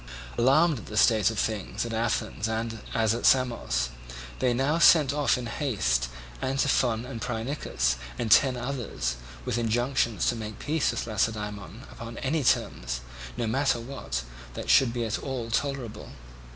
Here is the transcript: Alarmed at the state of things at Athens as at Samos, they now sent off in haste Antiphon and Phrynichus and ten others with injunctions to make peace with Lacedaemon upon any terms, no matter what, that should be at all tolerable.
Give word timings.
Alarmed 0.35 0.79
at 0.79 0.85
the 0.87 0.97
state 0.97 1.29
of 1.29 1.37
things 1.37 1.85
at 1.85 1.93
Athens 1.93 2.49
as 2.95 3.13
at 3.13 3.23
Samos, 3.23 3.89
they 4.39 4.51
now 4.51 4.79
sent 4.79 5.13
off 5.13 5.37
in 5.37 5.45
haste 5.45 6.09
Antiphon 6.41 7.05
and 7.05 7.21
Phrynichus 7.21 7.97
and 8.17 8.31
ten 8.31 8.57
others 8.57 9.17
with 9.45 9.59
injunctions 9.59 10.25
to 10.29 10.35
make 10.35 10.57
peace 10.57 10.89
with 10.89 11.05
Lacedaemon 11.05 11.83
upon 11.91 12.17
any 12.17 12.43
terms, 12.43 13.01
no 13.37 13.45
matter 13.45 13.79
what, 13.79 14.23
that 14.55 14.71
should 14.71 14.91
be 14.91 15.05
at 15.05 15.19
all 15.19 15.51
tolerable. 15.51 16.09